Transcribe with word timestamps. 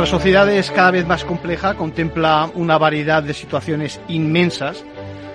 Nuestra 0.00 0.18
sociedad 0.18 0.48
es 0.48 0.70
cada 0.70 0.92
vez 0.92 1.06
más 1.06 1.24
compleja, 1.26 1.74
contempla 1.74 2.50
una 2.54 2.78
variedad 2.78 3.22
de 3.22 3.34
situaciones 3.34 4.00
inmensas 4.08 4.82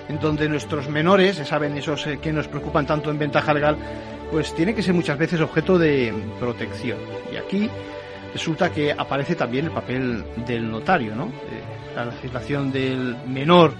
en 0.10 0.20
donde 0.20 0.50
nuestros 0.50 0.90
menores, 0.90 1.36
saben, 1.36 1.78
esos 1.78 2.08
eh, 2.08 2.18
que 2.20 2.34
nos 2.34 2.48
preocupan 2.48 2.88
tanto 2.88 3.12
en 3.12 3.20
ventaja 3.20 3.54
legal, 3.54 3.78
pues 4.32 4.56
tienen 4.56 4.74
que 4.74 4.82
ser 4.82 4.96
muchas 4.96 5.20
veces 5.20 5.40
objeto 5.40 5.78
de 5.78 6.12
protección. 6.40 6.98
Y 7.32 7.36
aquí 7.36 7.70
resulta 8.34 8.72
que 8.72 8.92
aparece 8.92 9.36
también 9.36 9.66
el 9.66 9.72
papel 9.72 10.26
del 10.48 10.72
notario, 10.72 11.16
¿no? 11.16 11.26
Eh, 11.26 11.96
la 11.96 12.06
legislación 12.06 12.72
del 12.72 13.18
menor, 13.28 13.72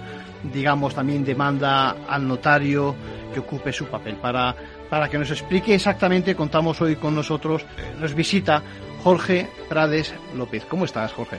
digamos, 0.52 0.94
también 0.94 1.24
demanda 1.24 1.96
al 2.08 2.28
notario 2.28 2.94
que 3.34 3.40
ocupe 3.40 3.72
su 3.72 3.86
papel. 3.86 4.18
Para, 4.18 4.54
para 4.88 5.08
que 5.08 5.18
nos 5.18 5.32
explique 5.32 5.74
exactamente, 5.74 6.36
contamos 6.36 6.80
hoy 6.80 6.94
con 6.94 7.12
nosotros, 7.12 7.62
eh, 7.62 7.96
nos 7.98 8.14
visita 8.14 8.62
Jorge 9.02 9.48
Prades 9.68 10.14
López. 10.36 10.64
¿Cómo 10.64 10.84
estás, 10.84 11.12
Jorge? 11.12 11.38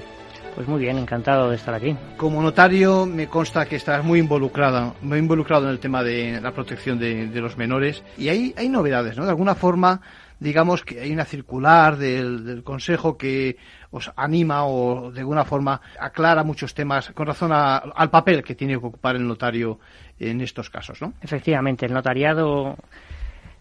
Pues 0.55 0.67
muy 0.67 0.79
bien, 0.79 0.97
encantado 0.97 1.51
de 1.51 1.55
estar 1.55 1.75
aquí. 1.75 1.95
Como 2.17 2.41
notario, 2.41 3.05
me 3.05 3.27
consta 3.27 3.67
que 3.67 3.75
estás 3.75 4.03
muy 4.03 4.19
involucrado, 4.19 4.95
muy 5.03 5.19
involucrado 5.19 5.65
en 5.65 5.69
el 5.69 5.79
tema 5.79 6.03
de 6.03 6.41
la 6.41 6.51
protección 6.51 6.97
de, 6.97 7.27
de 7.27 7.41
los 7.41 7.57
menores. 7.57 8.03
Y 8.17 8.29
hay, 8.29 8.55
hay 8.57 8.67
novedades, 8.67 9.15
¿no? 9.17 9.25
De 9.25 9.29
alguna 9.29 9.53
forma, 9.53 10.01
digamos 10.39 10.83
que 10.83 10.99
hay 10.99 11.11
una 11.11 11.25
circular 11.25 11.97
del, 11.97 12.43
del, 12.43 12.63
Consejo 12.63 13.17
que 13.17 13.57
os 13.91 14.11
anima 14.15 14.65
o 14.65 15.11
de 15.11 15.19
alguna 15.19 15.45
forma 15.45 15.79
aclara 15.99 16.43
muchos 16.43 16.73
temas 16.73 17.11
con 17.11 17.27
razón 17.27 17.51
a, 17.53 17.77
al 17.77 18.09
papel 18.09 18.43
que 18.43 18.55
tiene 18.55 18.73
que 18.73 18.85
ocupar 18.85 19.15
el 19.15 19.27
notario 19.27 19.79
en 20.19 20.41
estos 20.41 20.69
casos, 20.69 21.01
¿no? 21.01 21.13
Efectivamente, 21.21 21.85
el 21.85 21.93
notariado 21.93 22.77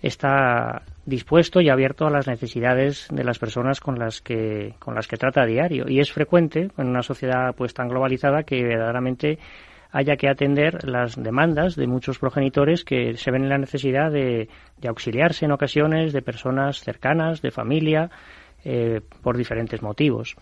está 0.00 0.82
dispuesto 1.06 1.60
y 1.60 1.70
abierto 1.70 2.06
a 2.06 2.10
las 2.10 2.26
necesidades 2.26 3.06
de 3.10 3.24
las 3.24 3.38
personas 3.38 3.80
con 3.80 3.98
las 3.98 4.20
que 4.20 4.74
con 4.80 4.94
las 4.94 5.06
que 5.06 5.16
trata 5.16 5.42
a 5.42 5.46
diario 5.46 5.86
y 5.88 6.00
es 6.00 6.12
frecuente 6.12 6.68
en 6.76 6.88
una 6.88 7.02
sociedad 7.02 7.54
pues 7.56 7.72
tan 7.72 7.88
globalizada 7.88 8.42
que 8.42 8.62
verdaderamente 8.62 9.38
haya 9.92 10.16
que 10.16 10.28
atender 10.28 10.86
las 10.86 11.14
demandas 11.14 11.76
de 11.76 11.86
muchos 11.86 12.18
progenitores 12.18 12.84
que 12.84 13.16
se 13.16 13.30
ven 13.30 13.44
en 13.44 13.48
la 13.48 13.58
necesidad 13.58 14.10
de, 14.10 14.48
de 14.78 14.88
auxiliarse 14.88 15.44
en 15.44 15.52
ocasiones 15.52 16.12
de 16.12 16.22
personas 16.22 16.80
cercanas, 16.80 17.40
de 17.40 17.50
familia, 17.50 18.10
eh, 18.64 19.00
por 19.22 19.36
diferentes 19.36 19.80
motivos. 19.80 20.34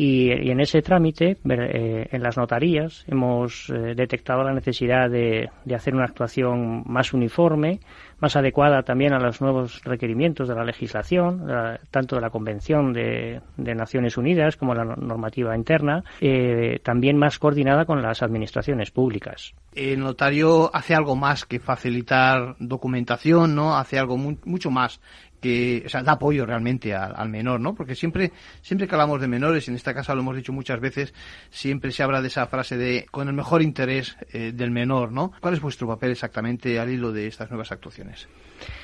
Y, 0.00 0.30
en 0.30 0.60
ese 0.60 0.80
trámite, 0.80 1.38
eh, 1.50 2.06
en 2.12 2.22
las 2.22 2.36
notarías, 2.36 3.04
hemos 3.08 3.68
eh, 3.68 3.96
detectado 3.96 4.44
la 4.44 4.52
necesidad 4.52 5.10
de, 5.10 5.50
hacer 5.74 5.92
una 5.92 6.04
actuación 6.04 6.84
más 6.86 7.12
uniforme, 7.12 7.80
más 8.20 8.36
adecuada 8.36 8.84
también 8.84 9.12
a 9.12 9.18
los 9.18 9.40
nuevos 9.40 9.82
requerimientos 9.82 10.46
de 10.46 10.54
la 10.54 10.62
legislación, 10.62 11.48
la, 11.48 11.80
tanto 11.90 12.14
de 12.14 12.22
la 12.22 12.30
Convención 12.30 12.92
de, 12.92 13.40
de, 13.56 13.74
Naciones 13.74 14.16
Unidas 14.16 14.56
como 14.56 14.72
la 14.72 14.84
normativa 14.84 15.56
interna, 15.56 16.04
eh, 16.20 16.78
también 16.84 17.18
más 17.18 17.40
coordinada 17.40 17.84
con 17.84 18.00
las 18.00 18.22
administraciones 18.22 18.92
públicas. 18.92 19.52
El 19.74 19.98
notario 19.98 20.70
hace 20.72 20.94
algo 20.94 21.16
más 21.16 21.44
que 21.44 21.58
facilitar 21.58 22.54
documentación, 22.60 23.56
¿no? 23.56 23.76
Hace 23.76 23.98
algo 23.98 24.16
mu 24.16 24.36
mucho 24.44 24.70
más 24.70 25.00
que 25.40 25.82
o 25.86 25.88
sea, 25.88 26.02
da 26.02 26.12
apoyo 26.12 26.44
realmente 26.46 26.94
al, 26.94 27.28
menor, 27.28 27.60
¿no? 27.60 27.74
Porque 27.74 27.94
siempre, 27.94 28.32
siempre 28.60 28.86
que 28.86 28.94
hablamos 28.94 29.20
de 29.20 29.28
menores, 29.28 29.68
en 29.68 29.74
esta 29.74 29.94
casa 29.94 30.14
lo 30.14 30.20
hemos 30.20 30.36
dicho 30.36 30.52
muchas 30.52 30.80
veces, 30.80 31.14
siempre 31.50 31.92
se 31.92 32.02
habla 32.02 32.20
de 32.20 32.28
esa 32.28 32.46
frase 32.46 32.76
de 32.76 33.06
con 33.10 33.28
el 33.28 33.34
mejor 33.34 33.62
interés 33.62 34.16
eh, 34.32 34.52
del 34.54 34.70
menor, 34.70 35.12
¿no? 35.12 35.32
¿Cuál 35.40 35.54
es 35.54 35.60
vuestro 35.60 35.86
papel 35.86 36.12
exactamente 36.12 36.78
al 36.78 36.90
hilo 36.90 37.12
de 37.12 37.26
estas 37.26 37.50
nuevas 37.50 37.72
actuaciones? 37.72 38.28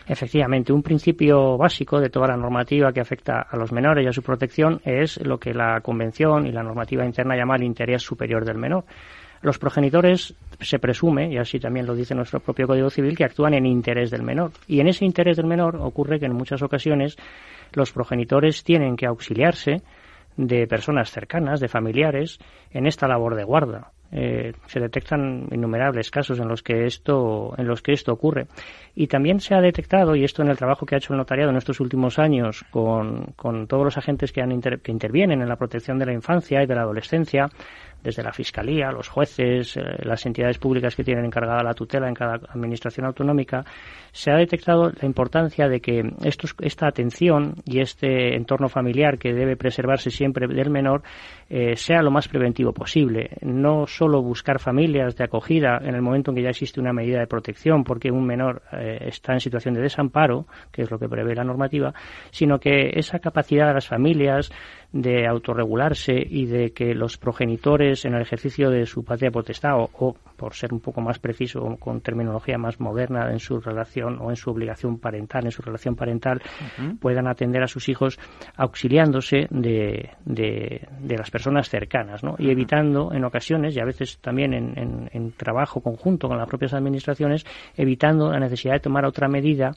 Efectivamente, 0.07 0.73
un 0.73 0.83
principio 0.83 1.57
básico 1.57 2.01
de 2.01 2.11
toda 2.11 2.29
la 2.29 2.37
normativa 2.37 2.93
que 2.93 3.01
afecta 3.01 3.41
a 3.41 3.57
los 3.57 3.73
menores 3.73 4.05
y 4.05 4.09
a 4.09 4.13
su 4.13 4.23
protección 4.23 4.81
es 4.85 5.19
lo 5.25 5.39
que 5.39 5.53
la 5.53 5.81
Convención 5.81 6.47
y 6.47 6.53
la 6.53 6.63
normativa 6.63 7.05
interna 7.05 7.37
llama 7.37 7.57
el 7.57 7.65
interés 7.65 8.03
superior 8.03 8.45
del 8.45 8.59
menor. 8.59 8.85
Los 9.45 9.59
progenitores 9.59 10.35
se 10.59 10.79
presume, 10.79 11.31
y 11.31 11.37
así 11.37 11.61
también 11.61 11.85
lo 11.85 11.95
dice 11.95 12.15
nuestro 12.15 12.41
propio 12.41 12.67
Código 12.67 12.89
Civil, 12.89 13.15
que 13.15 13.25
actúan 13.25 13.53
en 13.53 13.67
interés 13.67 14.11
del 14.11 14.23
menor. 14.23 14.53
Y 14.67 14.81
en 14.81 14.89
ese 14.89 15.05
interés 15.05 15.37
del 15.37 15.45
menor 15.45 15.77
ocurre 15.77 16.19
que 16.19 16.25
en 16.25 16.33
muchas 16.33 16.63
ocasiones 16.63 17.19
los 17.75 17.93
progenitores 17.93 18.65
tienen 18.65 18.97
que 18.97 19.05
auxiliarse 19.05 19.83
de 20.39 20.67
personas 20.67 21.11
cercanas, 21.11 21.61
de 21.61 21.69
familiares, 21.69 22.39
en 22.71 22.87
esta 22.87 23.07
labor 23.07 23.35
de 23.35 23.45
guarda. 23.45 23.93
Eh, 24.13 24.55
se 24.67 24.81
detectan 24.81 25.49
innumerables 25.51 26.11
casos 26.11 26.39
en 26.39 26.47
los 26.47 26.63
que 26.63 26.87
esto 26.87 27.53
en 27.59 27.67
los 27.67 27.83
que 27.83 27.93
esto 27.93 28.13
ocurre 28.13 28.47
y 28.95 29.09
también 29.09 29.41
se 29.41 29.57
ha 29.57 29.61
detectado 29.61 30.15
y 30.15 30.23
esto 30.23 30.43
en 30.43 30.51
el 30.51 30.57
trabajo 30.57 30.87
que 30.87 30.95
ha 30.95 30.99
hecho 30.99 31.15
el 31.15 31.19
notariado 31.19 31.51
en 31.51 31.57
estos 31.57 31.81
últimos 31.81 32.21
años 32.21 32.65
con, 32.71 33.33
con 33.35 33.67
todos 33.67 33.83
los 33.83 33.99
agentes 33.99 34.31
que, 34.31 34.41
han 34.41 34.53
inter, 34.53 34.81
que 34.81 34.93
intervienen 34.93 35.43
en 35.43 35.49
la 35.49 35.57
protección 35.57 35.99
de 35.99 36.07
la 36.07 36.13
infancia 36.13 36.63
y 36.63 36.67
de 36.67 36.75
la 36.77 36.83
adolescencia 36.83 37.49
desde 38.05 38.23
la 38.23 38.33
Fiscalía, 38.33 38.93
los 38.93 39.09
jueces, 39.09 39.77
eh, 39.77 39.81
las 40.03 40.25
entidades 40.27 40.59
públicas 40.59 40.95
que 40.95 41.03
tienen 41.03 41.25
encargada 41.25 41.63
la 41.63 41.73
tutela 41.73 42.07
en 42.07 42.15
cada 42.15 42.35
administración 42.35 43.07
autonómica, 43.07 43.65
se 44.13 44.31
ha 44.31 44.37
detectado 44.37 44.93
la 45.01 45.07
importancia 45.07 45.69
de 45.69 45.81
que 45.81 46.03
estos, 46.23 46.55
esta 46.61 46.87
atención 46.87 47.55
y 47.65 47.81
este 47.81 48.37
entorno 48.37 48.69
familiar 48.69 49.19
que 49.19 49.33
debe 49.33 49.57
preservarse 49.57 50.11
siempre 50.11 50.47
del 50.47 50.71
menor 50.71 51.03
eh, 51.49 51.77
sea 51.77 52.03
lo 52.03 52.11
más 52.11 52.29
preventivo 52.29 52.73
posible. 52.73 53.31
No 53.41 53.87
solo 53.87 54.23
buscar 54.23 54.61
familias 54.61 55.17
de 55.17 55.25
acogida 55.25 55.79
en 55.83 55.95
el 55.95 56.03
momento 56.03 56.31
en 56.31 56.37
que 56.37 56.43
ya 56.43 56.51
existe 56.51 56.81
una 56.81 56.93
medida 56.93 57.21
de 57.21 57.27
protección 57.27 57.85
porque 57.85 58.11
un 58.11 58.27
menor 58.27 58.63
eh, 58.73 58.99
está 59.07 59.33
en 59.33 59.41
situación 59.41 59.75
de 59.75 59.81
desamparo, 59.81 60.47
que 60.71 60.83
es 60.83 60.91
lo 60.91 60.99
que 60.99 61.09
prevé 61.09 61.35
la 61.35 61.45
normativa, 61.45 61.95
sino 62.31 62.59
que 62.59 62.91
esa 62.95 63.19
capacidad 63.19 63.69
de 63.69 63.75
las 63.75 63.89
familias 63.89 64.53
de 64.95 65.27
autorregularse 65.27 66.15
y 66.25 66.47
de 66.47 66.71
que 66.71 66.95
los 66.95 67.19
progenitores 67.19 68.05
en 68.05 68.15
el 68.15 68.23
ejercicio 68.23 68.71
de 68.71 68.87
su 68.87 69.05
patria 69.05 69.33
potestad 69.33 69.77
o, 69.77 69.91
o, 69.99 70.15
por 70.37 70.55
ser 70.55 70.73
un 70.73 70.79
poco 70.79 71.01
más 71.01 71.19
preciso 71.19 71.77
con 71.81 72.01
terminología 72.01 72.59
más 72.59 72.79
moderna 72.79 73.33
en 73.33 73.41
su 73.41 73.59
relación 73.59 74.21
o 74.21 74.31
en 74.31 74.37
su 74.37 74.51
obligación 74.51 74.99
parental 75.01 75.47
en 75.47 75.51
su 75.51 75.63
relación 75.63 75.97
parental 75.97 76.41
uh 76.45 76.81
-huh. 76.81 76.99
puedan 77.01 77.27
atender 77.27 77.65
a 77.65 77.67
sus 77.67 77.89
hijos 77.89 78.21
auxiliándose 78.57 79.49
de, 79.51 80.11
de, 80.25 80.87
de 81.01 81.17
las 81.19 81.29
personas 81.29 81.69
cercanas 81.69 82.23
¿no? 82.23 82.37
y 82.39 82.51
evitando 82.51 83.13
en 83.13 83.25
ocasiones 83.25 83.75
y 83.75 83.81
a 83.81 83.85
veces 83.85 84.19
también 84.21 84.55
en, 84.55 84.79
en, 84.79 85.11
en 85.13 85.33
trabajo 85.33 85.81
conjunto 85.81 86.29
con 86.29 86.39
las 86.39 86.47
propias 86.49 86.73
administraciones 86.73 87.45
evitando 87.77 88.31
la 88.31 88.39
necesidad 88.39 88.75
de 88.75 88.81
tomar 88.81 89.05
otra 89.07 89.27
medida 89.27 89.73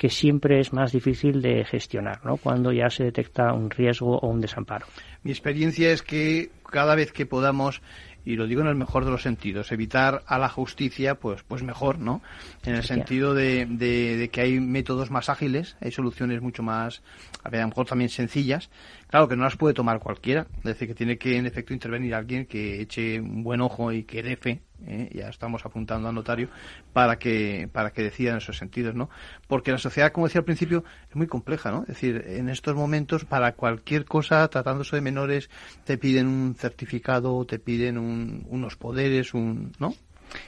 que 0.00 0.08
siempre 0.08 0.60
es 0.60 0.72
más 0.72 0.92
difícil 0.92 1.42
de 1.42 1.62
gestionar, 1.62 2.24
¿no? 2.24 2.38
Cuando 2.38 2.72
ya 2.72 2.88
se 2.88 3.04
detecta 3.04 3.52
un 3.52 3.68
riesgo 3.68 4.16
o 4.16 4.28
un 4.28 4.40
desamparo. 4.40 4.86
Mi 5.22 5.30
experiencia 5.30 5.92
es 5.92 6.00
que 6.02 6.48
cada 6.64 6.94
vez 6.94 7.12
que 7.12 7.26
podamos 7.26 7.82
y 8.24 8.36
lo 8.36 8.46
digo 8.46 8.62
en 8.62 8.68
el 8.68 8.76
mejor 8.76 9.04
de 9.04 9.10
los 9.10 9.22
sentidos, 9.22 9.72
evitar 9.72 10.22
a 10.26 10.38
la 10.38 10.48
justicia, 10.48 11.16
pues, 11.16 11.42
pues 11.42 11.62
mejor, 11.62 11.98
¿no? 11.98 12.22
En 12.64 12.74
el 12.74 12.82
sentido 12.82 13.34
de, 13.34 13.66
de, 13.66 14.16
de, 14.16 14.28
que 14.28 14.40
hay 14.40 14.60
métodos 14.60 15.10
más 15.10 15.28
ágiles, 15.28 15.76
hay 15.80 15.90
soluciones 15.90 16.40
mucho 16.40 16.62
más, 16.62 17.02
a 17.44 17.50
lo 17.50 17.68
mejor 17.68 17.86
también 17.86 18.08
sencillas, 18.10 18.70
claro 19.10 19.28
que 19.28 19.36
no 19.36 19.44
las 19.44 19.56
puede 19.56 19.74
tomar 19.74 19.98
cualquiera, 19.98 20.46
es 20.58 20.64
decir, 20.64 20.88
que 20.88 20.94
tiene 20.94 21.18
que 21.18 21.36
en 21.36 21.46
efecto 21.46 21.74
intervenir 21.74 22.14
alguien 22.14 22.46
que 22.46 22.80
eche 22.80 23.20
un 23.20 23.42
buen 23.42 23.60
ojo 23.60 23.92
y 23.92 24.04
que 24.04 24.22
dé 24.22 24.36
fe, 24.36 24.62
¿eh? 24.86 25.10
ya 25.12 25.28
estamos 25.28 25.66
apuntando 25.66 26.08
al 26.08 26.14
notario, 26.14 26.48
para 26.92 27.18
que, 27.18 27.68
para 27.72 27.90
que 27.90 28.02
decida 28.02 28.30
en 28.30 28.36
esos 28.36 28.56
sentidos, 28.56 28.94
¿no? 28.94 29.10
Porque 29.48 29.72
la 29.72 29.78
sociedad, 29.78 30.12
como 30.12 30.26
decía 30.26 30.40
al 30.40 30.44
principio, 30.44 30.84
es 31.08 31.16
muy 31.16 31.26
compleja, 31.26 31.70
¿no? 31.70 31.82
Es 31.82 31.88
decir, 31.88 32.24
en 32.26 32.48
estos 32.48 32.74
momentos, 32.76 33.24
para 33.24 33.52
cualquier 33.52 34.04
cosa, 34.04 34.46
tratándose 34.48 34.96
de 34.96 35.02
menores, 35.02 35.50
te 35.84 35.98
piden 35.98 36.28
un 36.28 36.54
certificado, 36.54 37.44
te 37.44 37.58
piden 37.58 37.98
un, 37.98 38.46
unos 38.48 38.76
poderes, 38.76 39.34
un, 39.34 39.72
¿no? 39.78 39.92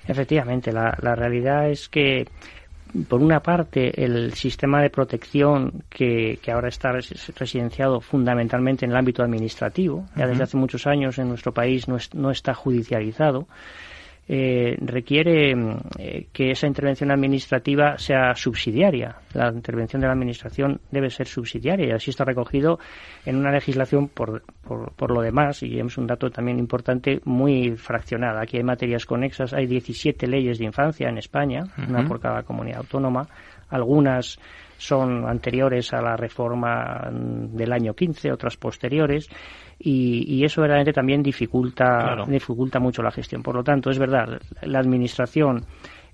Efectivamente, 0.06 0.70
la, 0.72 0.96
la 1.02 1.16
realidad 1.16 1.68
es 1.68 1.88
que 1.88 2.28
por 3.08 3.22
una 3.22 3.40
parte, 3.40 4.04
el 4.04 4.34
sistema 4.34 4.82
de 4.82 4.90
protección 4.90 5.84
que, 5.88 6.38
que, 6.42 6.52
ahora 6.52 6.68
está 6.68 6.92
residenciado 6.92 8.00
fundamentalmente 8.00 8.84
en 8.84 8.90
el 8.90 8.96
ámbito 8.96 9.22
administrativo, 9.22 10.06
ya 10.14 10.26
desde 10.26 10.42
hace 10.42 10.56
muchos 10.56 10.86
años 10.86 11.18
en 11.18 11.28
nuestro 11.28 11.52
país 11.52 11.88
no, 11.88 11.96
es, 11.96 12.14
no 12.14 12.30
está 12.30 12.52
judicializado, 12.52 13.46
eh, 14.28 14.76
requiere 14.80 15.54
mm, 15.54 15.76
eh, 15.98 16.26
que 16.32 16.52
esa 16.52 16.66
intervención 16.66 17.10
administrativa 17.10 17.98
sea 17.98 18.34
subsidiaria. 18.34 19.16
La 19.34 19.48
intervención 19.48 20.00
de 20.00 20.06
la 20.06 20.12
Administración 20.12 20.80
debe 20.90 21.10
ser 21.10 21.26
subsidiaria 21.26 21.88
y 21.88 21.90
así 21.90 22.10
está 22.10 22.24
recogido 22.24 22.78
en 23.26 23.36
una 23.36 23.50
legislación 23.50 24.08
por, 24.08 24.42
por, 24.64 25.10
lo 25.10 25.20
demás, 25.22 25.62
y 25.62 25.78
es 25.78 25.98
un 25.98 26.06
dato 26.06 26.30
también 26.30 26.58
importante, 26.58 27.20
muy 27.24 27.76
fraccionada. 27.76 28.42
Aquí 28.42 28.58
hay 28.58 28.62
materias 28.62 29.06
conexas, 29.06 29.52
hay 29.52 29.66
17 29.66 30.26
leyes 30.28 30.58
de 30.58 30.66
infancia 30.66 31.08
en 31.08 31.18
España, 31.18 31.64
una 31.88 32.06
por 32.06 32.20
cada 32.20 32.42
comunidad 32.42 32.78
autónoma. 32.78 33.26
Algunas 33.70 34.38
son 34.82 35.26
anteriores 35.28 35.92
a 35.92 36.02
la 36.02 36.16
reforma 36.16 37.08
mm, 37.10 37.56
del 37.56 37.72
año 37.72 37.94
15, 37.94 38.32
otras 38.32 38.56
posteriores 38.56 39.28
y, 39.78 40.44
eso 40.44 40.60
verdaderamente 40.60 40.92
también 40.92 41.22
dificulta, 41.22 42.24
dificulta 42.26 42.78
mucho 42.78 43.02
la 43.02 43.10
gestión. 43.10 43.42
Por 43.42 43.56
lo 43.56 43.64
tanto, 43.64 43.90
es 43.90 43.98
verdad, 43.98 44.40
la 44.62 44.78
Administración 44.78 45.64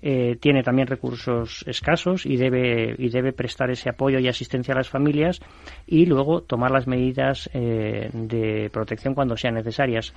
eh, 0.01 0.37
tiene 0.39 0.63
también 0.63 0.87
recursos 0.87 1.63
escasos 1.67 2.25
y 2.25 2.37
debe, 2.37 2.95
y 2.97 3.09
debe 3.09 3.33
prestar 3.33 3.69
ese 3.69 3.89
apoyo 3.89 4.17
y 4.19 4.27
asistencia 4.27 4.73
a 4.73 4.77
las 4.77 4.89
familias 4.89 5.39
y 5.85 6.05
luego 6.05 6.41
tomar 6.41 6.71
las 6.71 6.87
medidas 6.87 7.49
eh, 7.53 8.09
de 8.13 8.69
protección 8.71 9.13
cuando 9.13 9.35
sean 9.35 9.55
necesarias. 9.55 10.13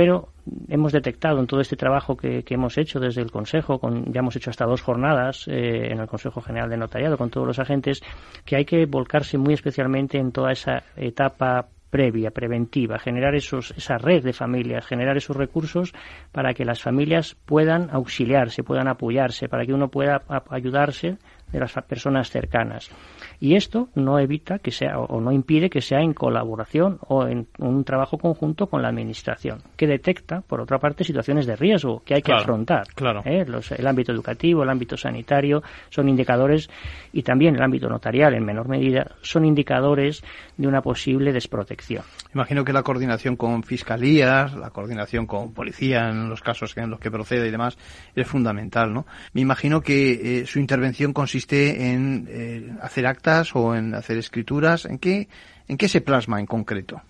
Pero 0.00 0.30
hemos 0.68 0.92
detectado 0.92 1.40
en 1.40 1.46
todo 1.46 1.60
este 1.60 1.76
trabajo 1.76 2.16
que, 2.16 2.42
hemos 2.48 2.78
hecho 2.78 2.98
desde 3.00 3.20
el 3.20 3.30
Consejo, 3.30 3.78
con, 3.78 4.10
ya 4.10 4.20
hemos 4.20 4.34
hecho 4.34 4.48
hasta 4.48 4.64
dos 4.64 4.80
jornadas 4.80 5.46
eh, 5.46 5.92
en 5.92 6.00
el 6.00 6.06
Consejo 6.06 6.40
General 6.40 6.70
de 6.70 6.78
Notariado 6.78 7.18
con 7.18 7.28
todos 7.28 7.46
los 7.46 7.58
agentes, 7.58 8.00
que 8.46 8.56
hay 8.56 8.64
que 8.64 8.86
volcarse 8.86 9.36
muy 9.36 9.52
especialmente 9.52 10.16
en 10.16 10.32
toda 10.32 10.52
esa 10.52 10.84
etapa 10.96 11.68
previa, 11.90 12.30
preventiva, 12.30 12.98
generar 12.98 13.34
esos, 13.34 13.72
esa 13.72 13.98
red 13.98 14.24
de 14.24 14.32
familias, 14.32 14.86
generar 14.86 15.18
esos 15.18 15.36
recursos 15.36 15.92
para 16.32 16.54
que 16.54 16.64
las 16.64 16.80
familias 16.80 17.36
puedan 17.44 17.90
auxiliarse, 17.90 18.62
puedan 18.62 18.88
apoyarse, 18.88 19.50
para 19.50 19.66
que 19.66 19.74
uno 19.74 19.88
pueda 19.88 20.22
ayudarse 20.48 21.18
de 21.52 21.60
las 21.60 21.74
personas 21.86 22.30
cercanas. 22.30 22.90
Y 23.40 23.56
esto 23.56 23.88
no 23.94 24.18
evita 24.18 24.58
que 24.58 24.70
sea 24.70 24.98
o 24.98 25.18
no 25.18 25.32
impide 25.32 25.70
que 25.70 25.80
sea 25.80 26.00
en 26.00 26.12
colaboración 26.12 26.98
o 27.08 27.26
en 27.26 27.48
un 27.58 27.84
trabajo 27.84 28.18
conjunto 28.18 28.66
con 28.66 28.82
la 28.82 28.88
administración, 28.88 29.62
que 29.76 29.86
detecta, 29.86 30.42
por 30.42 30.60
otra 30.60 30.78
parte, 30.78 31.04
situaciones 31.04 31.46
de 31.46 31.56
riesgo 31.56 32.02
que 32.04 32.14
hay 32.14 32.22
que 32.22 32.34
afrontar. 32.34 32.88
Claro. 32.94 33.22
¿eh? 33.24 33.46
el 33.78 33.86
ámbito 33.86 34.12
educativo, 34.12 34.62
el 34.62 34.68
ámbito 34.68 34.98
sanitario 34.98 35.62
son 35.88 36.10
indicadores 36.10 36.68
y 37.14 37.22
también 37.22 37.56
el 37.56 37.62
ámbito 37.62 37.88
notarial, 37.88 38.34
en 38.34 38.44
menor 38.44 38.68
medida, 38.68 39.12
son 39.22 39.46
indicadores 39.46 40.22
de 40.58 40.68
una 40.68 40.82
posible 40.82 41.32
desprotección. 41.32 42.04
Imagino 42.34 42.62
que 42.62 42.74
la 42.74 42.82
coordinación 42.82 43.36
con 43.36 43.62
fiscalías, 43.62 44.54
la 44.54 44.68
coordinación 44.68 45.26
con 45.26 45.54
policía 45.54 46.10
en 46.10 46.28
los 46.28 46.42
casos 46.42 46.76
en 46.76 46.90
los 46.90 47.00
que 47.00 47.10
procede 47.10 47.48
y 47.48 47.50
demás 47.50 47.78
es 48.14 48.26
fundamental, 48.26 48.92
¿no? 48.92 49.06
Me 49.32 49.40
imagino 49.40 49.80
que 49.80 50.40
eh, 50.40 50.46
su 50.46 50.58
intervención 50.58 51.14
consiste 51.14 51.90
en 51.92 52.28
eh, 52.28 52.70
hacer 52.82 53.06
actas 53.06 53.29
o 53.54 53.74
en 53.74 53.94
hacer 53.94 54.18
escrituras? 54.18 54.84
¿En 54.84 54.98
qué, 54.98 55.28
en 55.68 55.76
qué 55.76 55.88
se 55.88 56.00
plasma 56.00 56.40
en 56.40 56.46
concreto? 56.46 57.00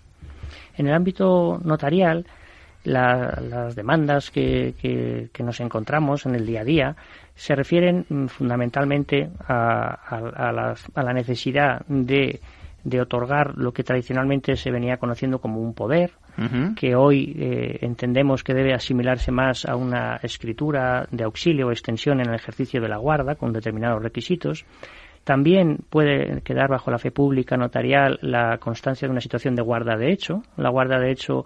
En 0.77 0.87
el 0.87 0.93
ámbito 0.93 1.59
notarial, 1.63 2.25
las 2.83 3.75
demandas 3.75 4.31
que, 4.31 4.73
que, 4.81 5.43
nos 5.43 5.59
encontramos 5.59 6.25
en 6.25 6.35
el 6.35 6.45
día 6.45 6.61
a 6.61 6.63
día 6.63 6.95
se 7.35 7.55
refieren 7.55 8.05
mm, 8.09 8.25
fundamentalmente 8.27 9.29
a, 9.47 10.75
a, 10.95 11.03
la, 11.03 11.13
necesidad 11.13 11.85
de, 11.87 12.39
de, 12.83 13.01
otorgar 13.01 13.57
lo 13.57 13.71
que 13.71 13.83
tradicionalmente 13.83 14.55
se 14.55 14.71
venía 14.71 14.97
conociendo 14.97 15.39
como 15.39 15.61
un 15.61 15.73
poder, 15.73 16.11
que 16.75 16.95
hoy 16.95 17.35
eh, 17.37 17.79
entendemos 17.81 18.43
que 18.43 18.53
debe 18.53 18.73
asimilarse 18.73 19.31
más 19.31 19.65
a 19.65 19.75
una 19.75 20.15
escritura 20.23 21.05
de 21.11 21.25
auxilio 21.25 21.67
o 21.67 21.71
extensión 21.71 22.21
en 22.21 22.29
el 22.29 22.35
ejercicio 22.35 22.81
de 22.81 22.87
la 22.87 22.97
guarda 22.97 23.35
con 23.35 23.51
determinados 23.51 24.01
requisitos 24.01 24.65
también 25.23 25.79
puede 25.89 26.41
quedar 26.41 26.69
bajo 26.69 26.91
la 26.91 26.97
fe 26.97 27.11
pública 27.11 27.57
notarial 27.57 28.19
la 28.21 28.57
constancia 28.57 29.07
de 29.07 29.11
una 29.11 29.21
situación 29.21 29.55
de 29.55 29.61
guarda 29.61 29.97
de 29.97 30.11
hecho. 30.11 30.43
La 30.57 30.69
guarda 30.69 30.99
de 30.99 31.11
hecho 31.11 31.45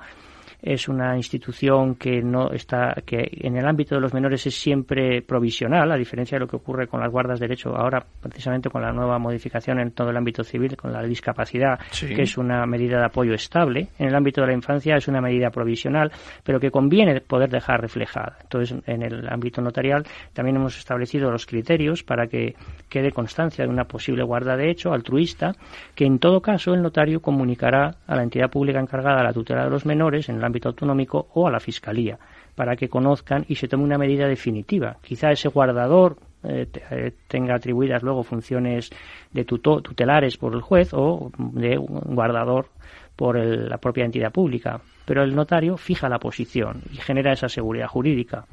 es 0.62 0.88
una 0.88 1.16
institución 1.16 1.96
que 1.96 2.22
no 2.22 2.52
está 2.52 2.96
que 3.06 3.30
en 3.32 3.58
el 3.58 3.68
ámbito 3.68 3.96
de 3.96 4.02
los 4.02 4.14
menores 4.14 4.46
es 4.48 4.56
siempre 4.56 5.22
provisional 5.22 5.92
a 5.92 5.96
diferencia 5.96 6.36
de 6.38 6.42
lo 6.42 6.48
que 6.48 6.56
ocurre 6.56 6.88
con 6.88 7.00
las 7.00 7.12
guardas 7.12 7.40
de 7.40 7.48
derecho 7.48 7.76
ahora 7.76 8.06
precisamente 8.22 8.70
con 8.70 8.82
la 8.82 8.92
nueva 8.92 9.20
modificación 9.20 9.80
en 9.80 9.92
todo 9.92 10.10
el 10.10 10.18
ámbito 10.18 10.44
civil 10.44 10.76
con 10.76 10.92
la 10.92 11.04
discapacidad 11.04 11.80
que 12.00 12.22
es 12.22 12.38
una 12.38 12.66
medida 12.66 13.00
de 13.00 13.06
apoyo 13.06 13.34
estable. 13.34 13.88
En 14.00 14.08
el 14.08 14.16
ámbito 14.16 14.42
de 14.42 14.48
la 14.48 14.54
infancia 14.54 14.96
es 14.96 15.08
una 15.08 15.22
medida 15.22 15.50
provisional 15.50 16.12
pero 16.44 16.60
que 16.60 16.72
conviene 16.72 17.22
poder 17.22 17.50
dejar 17.50 17.82
reflejada. 17.82 18.38
Entonces 18.42 18.78
en 18.86 19.02
el 19.02 19.28
ámbito 19.30 19.62
notarial 19.62 20.06
también 20.34 20.58
hemos 20.58 20.78
establecido 20.78 21.32
los 21.32 21.46
criterios 21.46 22.04
para 22.04 22.28
que 22.28 22.56
quede 22.90 23.12
constancia 23.12 23.66
de 23.66 23.70
una 23.70 23.86
posible 23.86 24.24
guarda 24.24 24.56
de 24.58 24.70
hecho 24.70 24.94
altruista 24.94 25.54
que 25.96 26.06
en 26.06 26.20
todo 26.20 26.42
caso 26.42 26.74
el 26.74 26.82
notario 26.82 27.22
comunicará 27.22 27.96
a 28.08 28.16
la 28.16 28.24
entidad 28.24 28.50
pública 28.50 28.80
encargada 28.80 29.18
de 29.18 29.24
la 29.24 29.34
tutela 29.34 29.66
de 29.66 29.70
los 29.70 29.86
menores 29.86 30.30
en 30.30 30.38
el 30.38 30.45
ámbito 30.46 30.70
autonómico 30.70 31.28
o 31.34 31.48
a 31.48 31.52
la 31.52 31.60
Fiscalía 31.60 32.18
para 32.56 32.76
que 32.76 32.90
conozcan 32.90 33.46
y 33.48 33.56
se 33.56 33.68
tome 33.68 33.84
una 33.84 33.98
medida 33.98 34.28
definitiva. 34.28 34.98
Quizá 35.02 35.32
ese 35.32 35.50
guardador 35.50 36.18
eh, 36.44 36.68
eh, 36.92 37.12
tenga 37.28 37.56
atribuidas 37.56 38.02
luego 38.02 38.24
funciones 38.24 38.90
de 39.34 39.44
tutelares 39.44 40.38
por 40.38 40.54
el 40.54 40.62
juez 40.62 40.94
o 40.94 41.32
de 41.38 41.78
guardador 41.78 42.70
por 43.16 43.38
la 43.38 43.78
propia 43.78 44.06
entidad 44.06 44.32
pública. 44.32 44.80
Pero 45.06 45.24
el 45.24 45.36
notario 45.36 45.78
fija 45.78 46.10
la 46.10 46.20
posición 46.20 46.82
y 46.92 46.98
genera 46.98 47.34
esa 47.34 47.50
seguridad 47.50 47.88
jurídica. 47.88 48.46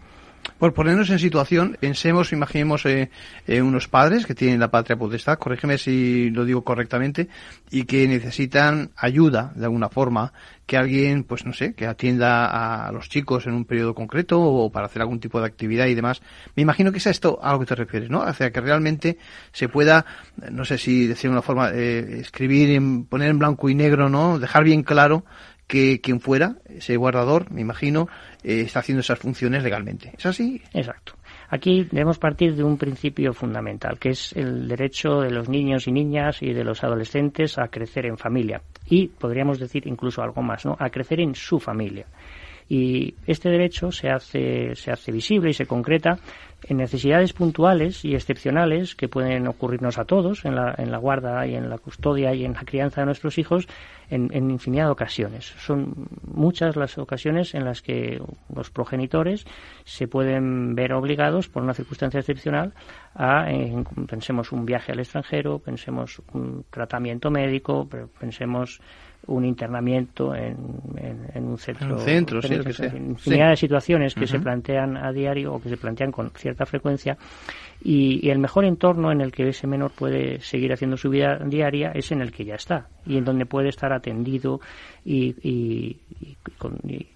Por 0.59 0.75
ponernos 0.75 1.11
en 1.11 1.19
situación, 1.19 1.77
pensemos, 1.81 2.33
imaginemos 2.33 2.87
eh, 2.87 3.11
eh, 3.47 3.63
unos 3.63 3.89
padres 3.89 4.27
que 4.27 4.35
tienen 4.35 4.61
la 4.61 4.71
patria 4.71 4.97
potestad, 4.97 5.39
corrígeme 5.39 5.79
si 5.79 6.31
lo 6.31 6.45
digo 6.45 6.63
correctamente, 6.63 7.29
y 7.71 7.85
que 7.85 8.07
necesitan 8.07 8.91
ayuda 8.97 9.53
de 9.57 9.65
alguna 9.65 9.89
forma, 9.89 10.33
que 10.67 10.77
alguien, 10.77 11.25
pues 11.25 11.45
no 11.45 11.53
sé, 11.53 11.75
que 11.75 11.87
atienda 11.87 12.87
a 12.87 12.93
los 12.93 13.09
chicos 13.09 13.47
en 13.47 13.55
un 13.55 13.65
periodo 13.65 13.95
concreto 13.95 14.41
o 14.41 14.71
para 14.71 14.87
hacer 14.87 15.03
algún 15.03 15.21
tipo 15.21 15.41
de 15.41 15.47
actividad 15.47 15.87
y 15.87 15.95
demás. 15.95 16.23
Me 16.55 16.63
imagino 16.63 16.93
que 16.93 16.99
es 16.99 17.07
a 17.07 17.11
esto 17.11 17.39
a 17.43 17.53
lo 17.53 17.61
que 17.61 17.67
te 17.67 17.75
refieres, 17.75 18.09
¿no? 18.09 18.21
O 18.21 18.33
sea, 18.33 18.51
que 18.51 18.61
realmente 18.61 19.19
se 19.53 19.69
pueda, 19.69 20.07
no 20.51 20.65
sé 20.65 20.79
si 20.79 21.07
decir 21.07 21.29
una 21.29 21.43
forma, 21.43 21.71
eh, 21.73 22.21
escribir, 22.21 22.81
poner 23.09 23.31
en 23.31 23.39
blanco 23.39 23.69
y 23.69 23.75
negro, 23.75 24.09
¿no? 24.09 24.39
Dejar 24.39 24.65
bien 24.65 24.83
claro 24.83 25.25
que 25.67 26.01
quien 26.01 26.21
fuera, 26.21 26.57
ese 26.69 26.97
guardador, 26.97 27.51
me 27.51 27.61
imagino, 27.61 28.09
eh, 28.43 28.63
está 28.63 28.81
haciendo 28.81 29.01
esas 29.01 29.19
funciones 29.19 29.63
legalmente. 29.63 30.13
¿Es 30.17 30.27
así? 30.27 30.61
Exacto. 30.75 31.15
Aquí 31.49 31.85
debemos 31.91 32.19
partir 32.19 32.55
de 32.57 32.65
un 32.65 32.79
principio 32.79 33.33
fundamental, 33.35 33.99
que 33.99 34.11
es 34.11 34.33
el 34.33 34.69
derecho 34.69 35.21
de 35.21 35.31
los 35.31 35.49
niños 35.49 35.87
y 35.87 35.93
niñas 35.93 36.43
y 36.43 36.53
de 36.53 36.65
los 36.65 36.83
adolescentes 36.83 37.59
a 37.59 37.69
crecer 37.69 38.07
en 38.07 38.17
familia. 38.17 38.63
Y 38.87 39.09
podríamos 39.09 39.59
decir 39.59 39.87
incluso 39.87 40.23
algo 40.23 40.43
más, 40.43 40.65
¿no? 40.65 40.77
A 40.79 40.89
crecer 40.89 41.21
en 41.21 41.35
su 41.35 41.61
familia. 41.61 42.07
Y 42.69 43.15
este 43.27 43.51
derecho 43.51 43.93
se 43.93 44.09
hace, 44.09 44.75
se 44.75 44.91
hace 44.91 45.13
visible 45.13 45.51
y 45.51 45.53
se 45.53 45.67
concreta 45.67 46.19
en 46.65 46.77
necesidades 46.77 47.33
puntuales 47.33 48.05
y 48.05 48.15
excepcionales 48.15 48.95
que 48.95 49.09
pueden 49.09 49.49
ocurrirnos 49.49 49.99
a 49.99 50.05
todos 50.05 50.45
en 50.45 50.55
la, 50.55 50.75
en 50.79 50.91
la 50.93 50.99
guarda 50.99 51.47
y 51.47 51.55
en 51.55 51.69
la 51.69 51.79
custodia 51.79 52.35
y 52.35 52.45
en 52.45 52.53
la 52.53 52.61
crianza 52.61 53.01
de 53.01 53.07
nuestros 53.07 53.39
hijos 53.39 53.67
en, 54.11 54.31
en, 54.33 54.51
infinidad 54.51 54.87
de 54.87 54.93
ocasiones. 54.93 55.47
Son 55.59 56.09
muchas 56.23 56.77
las 56.77 56.99
ocasiones 56.99 57.55
en 57.55 57.65
las 57.65 57.83
que 57.83 58.23
los 58.55 58.71
progenitores 58.71 59.45
se 59.85 60.07
pueden 60.07 60.75
ver 60.75 60.93
obligados 60.93 61.49
por 61.49 61.63
una 61.63 61.75
circunstancia 61.75 62.21
excepcional 62.21 62.73
a, 63.15 63.47
pensemos, 64.09 64.53
un 64.53 64.65
viaje 64.65 64.93
al 64.93 65.01
extranjero, 65.01 65.59
pensemos 65.59 66.23
un 66.33 66.65
tratamiento 66.71 67.31
médico, 67.31 67.89
pensemos 68.21 68.81
un 69.27 69.45
internamiento 69.45 70.35
en, 70.35 70.57
en, 70.97 71.45
un 71.45 71.57
centro. 71.59 71.99
centro, 71.99 72.43
sí, 72.43 72.55
infinidad 72.97 73.51
de 73.51 73.57
situaciones 73.57 74.15
que 74.15 74.27
se 74.27 74.41
plantean 74.41 74.97
a 74.97 75.13
diario 75.13 75.55
o 75.55 75.61
que 75.61 75.69
se 75.69 75.77
plantean 75.77 76.11
con 76.11 76.31
cierta 76.31 76.67
frecuencia 76.67 77.17
y, 77.85 78.31
el 78.31 78.39
mejor 78.39 78.65
entorno 78.65 79.11
en 79.13 79.21
el 79.21 79.33
que 79.33 79.49
ese 79.49 79.67
menor 79.67 79.91
puede 79.91 80.41
seguir 80.41 80.73
haciendo 80.73 80.97
su 80.97 81.11
vida 81.11 81.39
diaria 81.45 81.91
es 81.95 82.13
en 82.13 82.21
el 82.21 82.31
que 82.31 82.45
ya 82.45 82.55
está 82.55 82.89
y 83.05 83.17
en 83.17 83.25
donde 83.25 83.47
puede 83.47 83.69
estar 83.69 83.93
atendido 83.93 84.61
y, 85.05 85.97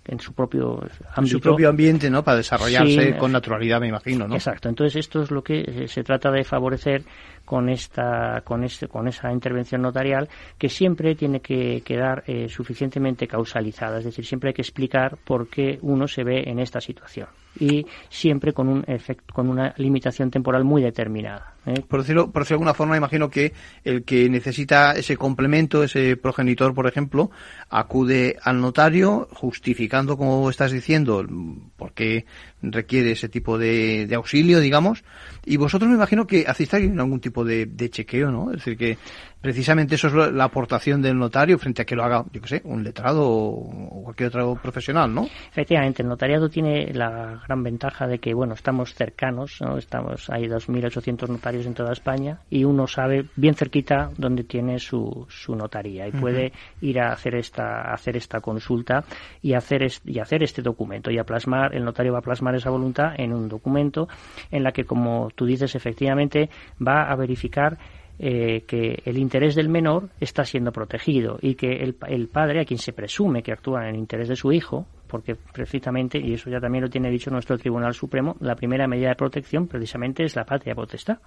en 0.04 0.20
su 0.20 0.32
propio 0.32 0.80
ámbito. 1.14 1.36
su 1.36 1.40
propio 1.40 1.68
ambiente, 1.68 2.10
¿no? 2.10 2.25
Para 2.25 2.38
desarrollarse 2.38 3.16
con 3.16 3.30
naturalidad, 3.30 3.80
me 3.80 3.88
imagino, 3.88 4.26
¿no? 4.26 4.34
Exacto. 4.34 4.68
Entonces 4.68 4.96
esto 4.96 5.22
es 5.22 5.30
lo 5.30 5.42
que 5.42 5.60
eh, 5.60 5.88
se 5.88 6.02
trata 6.02 6.30
de 6.30 6.42
favorecer 6.42 7.02
con 7.44 7.68
esta, 7.68 8.42
con 8.44 8.64
este, 8.64 8.88
con 8.88 9.06
esa 9.06 9.32
intervención 9.32 9.82
notarial 9.82 10.28
que 10.58 10.68
siempre 10.68 11.14
tiene 11.14 11.40
que 11.40 11.96
quedar 11.97 12.25
eh, 12.26 12.49
suficientemente 12.49 13.26
causalizada. 13.26 13.99
Es 13.99 14.05
decir, 14.05 14.26
siempre 14.26 14.50
hay 14.50 14.55
que 14.55 14.62
explicar 14.62 15.17
por 15.25 15.49
qué 15.49 15.79
uno 15.81 16.07
se 16.07 16.25
ve 16.25 16.45
en 16.47 16.59
esta 16.59 16.81
situación 16.81 17.29
y 17.59 17.87
siempre 18.11 18.53
con 18.53 18.69
un 18.69 18.85
efecto, 18.87 19.33
con 19.33 19.49
una 19.49 19.73
limitación 19.79 20.31
temporal 20.31 20.62
muy 20.65 20.83
determinada. 20.83 21.55
¿Eh? 21.66 21.82
Por, 21.87 22.00
decirlo, 22.00 22.30
por 22.30 22.42
decirlo 22.42 22.58
de 22.58 22.62
alguna 22.62 22.75
forma, 22.75 22.96
imagino 22.96 23.30
que 23.30 23.52
el 23.85 24.04
que 24.04 24.28
necesita 24.28 24.92
ese 24.92 25.16
complemento, 25.16 25.82
ese 25.82 26.16
progenitor, 26.16 26.75
por 26.75 26.87
ejemplo, 26.87 27.30
acude 27.68 28.37
al 28.42 28.61
notario 28.61 29.28
justificando, 29.32 30.16
como 30.16 30.49
estás 30.50 30.73
diciendo, 30.73 31.26
por 31.76 31.92
qué 31.92 32.26
requiere 32.62 33.12
ese 33.12 33.28
tipo 33.28 33.58
de, 33.58 34.08
auxilio, 34.14 34.61
digamos. 34.61 35.04
Y 35.44 35.56
vosotros 35.56 35.88
me 35.88 35.96
imagino 35.96 36.26
que 36.26 36.44
hacéis 36.46 36.70
también 36.70 36.99
algún 36.99 37.20
tipo 37.20 37.44
de, 37.44 37.66
de 37.66 37.90
chequeo, 37.90 38.30
¿no? 38.30 38.50
Es 38.50 38.58
decir, 38.58 38.76
que 38.76 38.99
precisamente 39.46 39.94
eso 39.94 40.08
es 40.08 40.32
la 40.32 40.42
aportación 40.42 41.00
del 41.00 41.16
notario 41.16 41.56
frente 41.56 41.82
a 41.82 41.85
que 41.85 41.94
lo 41.94 42.02
haga, 42.02 42.25
yo 42.32 42.40
qué 42.40 42.49
sé, 42.49 42.62
un 42.64 42.82
letrado 42.82 43.28
o 43.30 44.02
cualquier 44.02 44.30
otro 44.30 44.56
profesional, 44.61 45.14
¿no? 45.14 45.28
Efectivamente, 45.52 46.02
el 46.02 46.08
notariado 46.08 46.49
tiene 46.49 46.92
la 46.92 47.40
gran 47.46 47.62
ventaja 47.62 48.08
de 48.08 48.18
que, 48.18 48.35
bueno, 48.35 48.54
estamos 48.54 48.92
cercanos, 48.94 49.58
¿no? 49.61 49.78
Estamos, 49.78 50.28
hay 50.30 50.49
2.800 50.49 51.28
notarios 51.28 51.55
en 51.64 51.75
toda 51.75 51.92
España 51.92 52.40
y 52.50 52.64
uno 52.64 52.86
sabe 52.86 53.26
bien 53.36 53.54
cerquita 53.54 54.10
dónde 54.18 54.44
tiene 54.44 54.78
su, 54.78 55.26
su 55.28 55.54
notaría 55.54 56.06
y 56.06 56.12
puede 56.12 56.52
ir 56.80 57.00
a 57.00 57.12
hacer 57.12 57.36
esta, 57.36 57.92
hacer 57.92 58.16
esta 58.16 58.40
consulta 58.40 59.04
y 59.40 59.54
hacer, 59.54 59.86
y 60.04 60.18
hacer 60.18 60.42
este 60.42 60.60
documento 60.60 61.10
y 61.10 61.18
a 61.18 61.25
plasmar, 61.25 61.75
el 61.75 61.84
notario 61.84 62.12
va 62.12 62.18
a 62.18 62.22
plasmar 62.22 62.54
esa 62.56 62.70
voluntad 62.70 63.14
en 63.16 63.32
un 63.32 63.48
documento 63.48 64.08
en 64.50 64.62
la 64.62 64.72
que, 64.72 64.84
como 64.84 65.30
tú 65.34 65.46
dices, 65.46 65.75
efectivamente 65.75 66.50
va 66.84 67.10
a 67.10 67.16
verificar 67.16 67.78
eh, 68.18 68.64
que 68.66 69.02
el 69.04 69.18
interés 69.18 69.54
del 69.54 69.68
menor 69.68 70.08
está 70.20 70.44
siendo 70.44 70.72
protegido 70.72 71.38
y 71.40 71.54
que 71.54 71.82
el, 71.82 71.96
el, 72.08 72.28
padre, 72.28 72.60
a 72.60 72.64
quien 72.64 72.78
se 72.78 72.92
presume 72.92 73.42
que 73.42 73.52
actúa 73.52 73.82
en 73.82 73.94
el 73.94 74.00
interés 74.00 74.28
de 74.28 74.36
su 74.36 74.52
hijo, 74.52 74.86
porque 75.06 75.36
precisamente, 75.36 76.18
y 76.18 76.34
eso 76.34 76.50
ya 76.50 76.60
también 76.60 76.84
lo 76.84 76.90
tiene 76.90 77.10
dicho 77.10 77.30
nuestro 77.30 77.56
Tribunal 77.58 77.94
Supremo, 77.94 78.36
la 78.40 78.54
primera 78.54 78.86
medida 78.86 79.08
de 79.08 79.14
protección 79.14 79.66
precisamente 79.66 80.25
es 80.25 80.36
la 80.36 80.44
patria 80.44 80.75
potestad. 80.75 81.18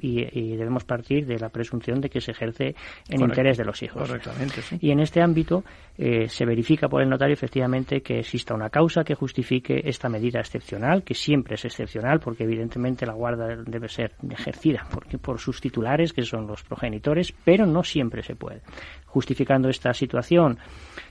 y, 0.00 0.56
debemos 0.56 0.84
partir 0.84 1.26
de 1.26 1.38
la 1.38 1.48
presunción 1.48 2.00
de 2.00 2.10
que 2.10 2.20
se 2.20 2.32
ejerce 2.32 2.74
en 3.08 3.20
interés 3.22 3.56
de 3.56 3.64
los 3.64 3.82
hijos. 3.82 4.08
Correctamente, 4.08 4.60
Y 4.80 4.90
en 4.90 5.00
este 5.00 5.22
ámbito 5.22 5.64
eh, 5.96 6.28
se 6.28 6.44
verifica 6.44 6.88
por 6.88 7.02
el 7.02 7.08
notario 7.08 7.34
efectivamente 7.34 8.00
que 8.00 8.20
exista 8.20 8.54
una 8.54 8.70
causa 8.70 9.04
que 9.04 9.14
justifique 9.14 9.82
esta 9.84 10.08
medida 10.08 10.40
excepcional, 10.40 11.02
que 11.02 11.14
siempre 11.14 11.54
es 11.54 11.64
excepcional, 11.64 12.20
porque 12.20 12.44
evidentemente 12.44 13.06
la 13.06 13.14
guarda 13.14 13.56
debe 13.56 13.88
ser 13.88 14.12
ejercida 14.30 14.86
por, 14.90 15.06
por 15.20 15.38
sus 15.38 15.60
titulares, 15.60 16.12
que 16.12 16.22
son 16.22 16.46
los 16.46 16.62
progenitores, 16.62 17.32
pero 17.44 17.66
no 17.66 17.82
siempre 17.82 18.22
se 18.22 18.36
puede. 18.36 18.62
Justificando 19.06 19.68
esta 19.68 19.92
situación, 19.94 20.58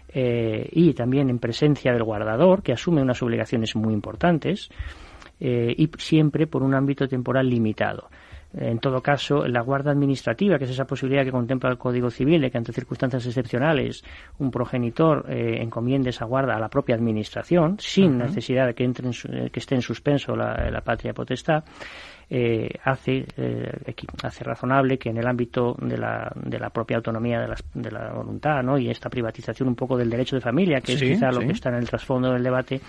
eh, 0.10 0.70
y 0.72 0.94
también 0.94 1.30
en 1.30 1.38
presencia 1.38 1.87
del 1.94 2.04
guardador, 2.04 2.64
que 2.64 2.74
asume 2.74 3.02
unas 3.02 3.22
obligaciones 3.22 3.76
muy 3.76 3.94
importantes, 3.94 4.70
eh, 5.40 5.74
y 5.78 5.90
siempre 5.98 6.48
por 6.48 6.64
un 6.64 6.74
ámbito 6.74 7.08
temporal 7.08 7.50
limitado. 7.50 8.10
En 8.54 8.80
todo 8.80 9.02
caso, 9.02 9.46
la 9.46 9.62
guarda 9.62 9.92
administrativa, 9.92 10.58
que 10.58 10.64
es 10.64 10.72
esa 10.72 10.86
posibilidad 10.86 11.24
que 11.24 11.32
contempla 11.32 11.70
el 11.70 11.78
Código 11.78 12.10
Civil 12.10 12.42
de 12.42 12.50
que 12.50 12.58
ante 12.58 12.72
circunstancias 12.72 13.26
excepcionales 13.26 14.04
un 14.40 14.50
progenitor 14.50 15.26
eh, 15.30 15.60
encomiende 15.62 16.10
esa 16.10 16.26
guarda 16.26 16.56
a 16.56 16.60
la 16.60 16.70
propia 16.70 16.96
administración, 16.96 17.78
sin 17.80 18.18
necesidad 18.18 18.66
de 18.66 18.74
que, 18.74 18.86
entre 18.86 19.12
que 19.52 19.60
esté 19.60 19.76
en 19.76 19.82
suspenso 19.82 20.36
la, 20.36 20.72
la 20.72 20.82
patria 20.82 21.14
potestad, 21.14 21.66
eh, 22.30 22.70
hace, 22.84 23.26
eh, 23.38 23.96
hace 24.24 24.44
razonable 24.44 24.98
que 24.98 25.10
en 25.10 25.18
el 25.18 25.28
ámbito 25.28 25.78
de 25.80 25.98
la, 25.98 26.32
de 26.36 26.60
la 26.60 26.70
propia 26.70 26.98
autonomía 26.98 27.40
de 27.40 27.48
la, 27.48 27.56
de 27.74 27.92
la 27.92 28.12
voluntad 28.12 28.62
¿no? 28.64 28.78
y 28.78 28.90
esta 28.90 29.10
privatización 29.10 29.70
un 29.70 29.76
poco 29.76 29.98
del 29.98 30.10
derecho 30.10 30.36
de 30.36 30.42
familia, 30.42 30.82
que 30.82 30.94
es 30.94 31.02
quizá 31.02 31.32
lo 31.32 31.40
que 31.40 31.52
está 31.52 31.70
en 31.70 31.76
el 31.76 31.88
trasfondo 31.88 32.34
del 32.34 32.44
debate, 32.44 32.82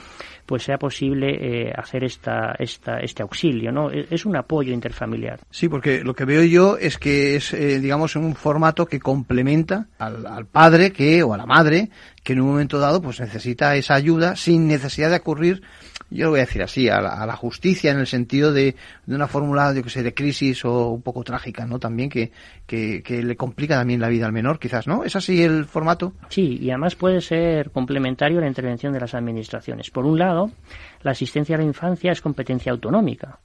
pues 0.45 0.64
sea 0.64 0.78
posible 0.78 1.37
eh, 1.40 1.73
hacer 1.76 2.04
esta, 2.04 2.57
esta, 2.59 2.99
este 2.99 3.23
auxilio. 3.23 3.71
¿no? 3.71 3.90
E, 3.92 4.09
es 4.11 4.26
un 4.26 4.37
apoyo 4.37 4.73
interfamiliar. 4.73 5.38
Sí, 5.50 5.68
porque 5.68 6.02
lo 6.02 6.14
que 6.14 6.25
veo 6.25 6.42
yo 6.42 6.76
es 6.76 6.99
que 6.99 7.37
es, 7.37 7.54
eh, 7.54 7.78
digamos, 7.78 8.16
un 8.16 8.35
formato 8.35 8.87
que 8.87 8.99
complementa 8.99 9.87
al, 9.99 10.26
al 10.26 10.47
padre 10.47 10.92
que 10.92 11.23
o 11.23 11.33
a 11.33 11.37
la 11.37 11.47
madre 11.47 11.90
que 12.25 12.33
en 12.33 12.40
un 12.40 12.49
momento 12.49 12.78
dado 12.78 13.00
pues 13.00 13.21
necesita 13.21 13.76
esa 13.76 13.95
ayuda 13.95 14.37
sin 14.37 14.66
necesidad 14.66 15.11
de 15.11 15.16
ocurrir 15.16 15.62
yo 16.10 16.24
lo 16.24 16.30
voy 16.30 16.40
a 16.40 16.44
decir 16.44 16.62
así, 16.62 16.88
a 16.88 17.00
la, 17.00 17.36
justicia 17.36 17.90
en 17.90 17.98
el 17.98 18.06
sentido 18.06 18.52
de, 18.52 18.74
de 19.06 19.14
una 19.14 19.28
fórmula, 19.28 19.72
yo 19.74 19.82
que 19.82 19.90
sé, 19.90 20.02
de 20.02 20.14
crisis 20.14 20.64
o 20.64 20.90
un 20.90 21.02
poco 21.02 21.22
trágica, 21.22 21.66
¿no? 21.66 21.78
También 21.78 22.08
que, 22.08 22.32
que, 22.66 23.02
que, 23.02 23.22
le 23.22 23.36
complica 23.36 23.76
también 23.76 24.00
la 24.00 24.08
vida 24.08 24.26
al 24.26 24.32
menor, 24.32 24.58
quizás, 24.58 24.86
¿no? 24.86 25.04
¿Es 25.04 25.16
así 25.16 25.42
el 25.42 25.66
formato? 25.66 26.14
Sí, 26.28 26.58
y 26.60 26.70
además 26.70 26.94
puede 26.94 27.20
ser 27.20 27.70
complementario 27.70 28.38
a 28.38 28.40
la 28.40 28.48
intervención 28.48 28.92
de 28.92 29.00
las 29.00 29.14
administraciones. 29.14 29.90
Por 29.90 30.06
un 30.06 30.18
lado, 30.18 30.50
la 31.02 31.10
asistencia 31.10 31.56
a 31.56 31.58
la 31.58 31.64
infancia 31.64 32.12
es 32.12 32.20
competencia 32.20 32.72
autonómica, 32.72 33.38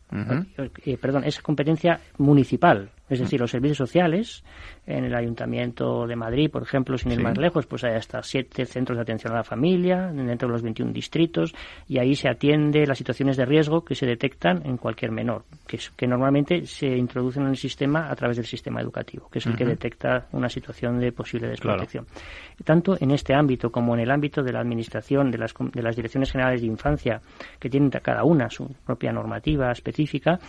eh, 0.85 0.97
perdón, 0.97 1.23
es 1.25 1.39
competencia 1.41 1.99
municipal. 2.17 2.89
Es 3.13 3.19
decir, 3.19 3.39
los 3.39 3.51
servicios 3.51 3.77
sociales 3.77 4.43
en 4.85 5.05
el 5.05 5.15
Ayuntamiento 5.15 6.05
de 6.07 6.15
Madrid, 6.15 6.49
por 6.49 6.63
ejemplo, 6.63 6.97
sin 6.97 7.11
ir 7.11 7.21
más 7.21 7.37
lejos, 7.37 7.65
pues 7.65 7.83
hay 7.83 7.93
hasta 7.93 8.21
siete 8.23 8.65
centros 8.65 8.97
de 8.97 9.03
atención 9.03 9.33
a 9.33 9.37
la 9.37 9.43
familia 9.43 10.11
dentro 10.11 10.47
de 10.47 10.53
los 10.53 10.61
21 10.61 10.91
distritos 10.91 11.53
y 11.87 11.99
ahí 11.99 12.15
se 12.15 12.27
atiende 12.27 12.85
las 12.85 12.97
situaciones 12.97 13.37
de 13.37 13.45
riesgo 13.45 13.85
que 13.85 13.95
se 13.95 14.05
detectan 14.05 14.65
en 14.65 14.77
cualquier 14.77 15.11
menor, 15.11 15.43
que, 15.67 15.79
que 15.95 16.07
normalmente 16.07 16.65
se 16.65 16.87
introducen 16.87 17.43
en 17.43 17.49
el 17.49 17.57
sistema 17.57 18.09
a 18.09 18.15
través 18.15 18.37
del 18.37 18.45
sistema 18.45 18.81
educativo, 18.81 19.29
que 19.29 19.39
es 19.39 19.45
el 19.45 19.55
que 19.55 19.65
detecta 19.65 20.27
una 20.31 20.49
situación 20.49 20.99
de 20.99 21.11
posible 21.11 21.47
desprotección. 21.47 22.05
Tanto 22.63 22.97
en 22.99 23.11
este 23.11 23.33
ámbito 23.33 23.71
como 23.71 23.93
en 23.93 24.01
el 24.01 24.11
ámbito 24.11 24.43
de 24.43 24.51
la 24.51 24.59
administración, 24.59 25.31
de 25.31 25.37
las, 25.37 25.53
de 25.53 25.81
las 25.81 25.95
direcciones 25.95 26.31
generales 26.31 26.61
de 26.61 26.67
infancia, 26.67 27.21
que 27.59 27.69
tienen 27.69 27.89
cada 27.89 28.23
una 28.23 28.49
su 28.49 28.67
propia 28.85 29.11
normativa 29.11 29.71
específica, 29.71 30.39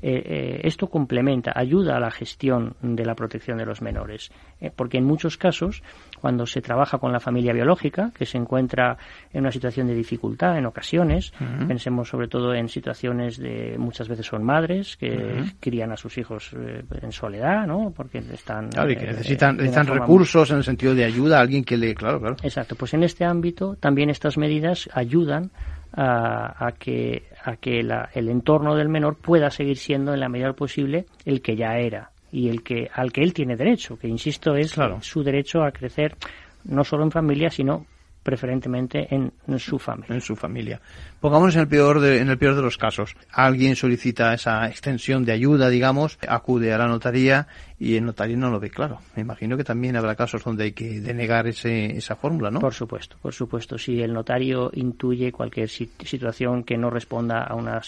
eh, 0.00 0.22
eh, 0.24 0.60
esto 0.64 0.88
complementa, 0.88 1.52
ayuda 1.54 1.96
a 1.96 2.00
la 2.00 2.10
gestión 2.12 2.76
de 2.80 3.04
la 3.04 3.14
protección 3.14 3.58
de 3.58 3.66
los 3.66 3.82
menores. 3.82 4.30
Eh, 4.60 4.70
porque 4.74 4.98
en 4.98 5.04
muchos 5.04 5.36
casos, 5.36 5.82
cuando 6.20 6.46
se 6.46 6.60
trabaja 6.60 6.98
con 6.98 7.12
la 7.12 7.20
familia 7.20 7.52
biológica, 7.52 8.12
que 8.16 8.26
se 8.26 8.38
encuentra 8.38 8.96
en 9.32 9.40
una 9.40 9.50
situación 9.50 9.88
de 9.88 9.94
dificultad 9.94 10.56
en 10.56 10.66
ocasiones, 10.66 11.32
pensemos 11.66 12.08
sobre 12.08 12.28
todo 12.28 12.54
en 12.54 12.68
situaciones 12.68 13.38
de 13.38 13.76
muchas 13.78 14.08
veces 14.08 14.26
son 14.26 14.44
madres 14.44 14.96
que 14.96 15.44
crían 15.58 15.92
a 15.92 15.96
sus 15.96 16.16
hijos 16.18 16.54
en 17.00 17.12
soledad, 17.12 17.66
¿no? 17.66 17.92
Porque 17.94 18.18
están. 18.32 18.68
Claro, 18.68 18.92
y 18.92 18.96
que 18.96 19.06
necesitan, 19.06 19.56
necesitan 19.56 19.86
recursos 19.86 20.50
en 20.50 20.58
el 20.58 20.64
sentido 20.64 20.94
de 20.94 21.04
ayuda 21.04 21.38
a 21.38 21.40
alguien 21.40 21.64
que 21.64 21.76
le. 21.76 21.94
Claro, 21.94 22.20
claro. 22.20 22.36
Exacto, 22.42 22.76
pues 22.76 22.94
en 22.94 23.02
este 23.02 23.24
ámbito 23.24 23.76
también 23.76 24.10
estas 24.10 24.36
medidas 24.36 24.88
ayudan 24.92 25.50
a, 25.94 26.72
que, 26.78 27.24
a 27.44 27.56
que 27.56 27.80
el 27.80 28.28
entorno 28.28 28.74
del 28.74 28.88
menor 28.88 29.16
pueda 29.16 29.50
seguir 29.50 29.76
siendo 29.76 30.14
en 30.14 30.20
la 30.20 30.28
medida 30.28 30.52
posible 30.52 31.06
el 31.24 31.42
que 31.42 31.56
ya 31.56 31.78
era 31.78 32.10
y 32.30 32.48
el 32.48 32.62
que 32.62 32.90
al 32.94 33.12
que 33.12 33.22
él 33.22 33.34
tiene 33.34 33.56
derecho, 33.56 33.98
que 33.98 34.08
insisto 34.08 34.56
es 34.56 34.74
su 35.00 35.22
derecho 35.22 35.62
a 35.62 35.72
crecer 35.72 36.16
no 36.64 36.84
solo 36.84 37.04
en 37.04 37.10
familia, 37.10 37.50
sino 37.50 37.86
preferentemente 38.22 39.12
en, 39.14 39.32
su 39.58 39.78
familia. 39.78 40.14
En 40.14 40.20
su 40.20 40.36
familia. 40.36 40.80
Pongámonos 41.20 41.54
en 41.56 41.62
el 41.62 41.68
peor 41.68 42.00
de, 42.00 42.20
en 42.20 42.28
el 42.28 42.38
peor 42.38 42.54
de 42.54 42.62
los 42.62 42.78
casos. 42.78 43.16
Alguien 43.30 43.76
solicita 43.76 44.32
esa 44.34 44.68
extensión 44.68 45.24
de 45.24 45.32
ayuda, 45.32 45.68
digamos, 45.68 46.18
acude 46.28 46.72
a 46.72 46.78
la 46.78 46.86
notaría 46.86 47.46
y 47.78 47.96
el 47.96 48.04
notario 48.04 48.36
no 48.36 48.50
lo 48.50 48.60
ve 48.60 48.70
claro. 48.70 49.00
Me 49.16 49.22
imagino 49.22 49.56
que 49.56 49.64
también 49.64 49.96
habrá 49.96 50.14
casos 50.14 50.44
donde 50.44 50.64
hay 50.64 50.72
que 50.72 51.00
denegar 51.00 51.48
ese, 51.48 51.96
esa 51.96 52.14
fórmula, 52.14 52.50
¿no? 52.50 52.60
Por 52.60 52.74
supuesto, 52.74 53.16
por 53.20 53.32
supuesto. 53.34 53.76
Si 53.76 54.00
el 54.00 54.12
notario 54.12 54.70
intuye 54.74 55.32
cualquier 55.32 55.68
situación 55.68 56.62
que 56.62 56.76
no 56.76 56.90
responda 56.90 57.42
a, 57.42 57.54
una, 57.56 57.80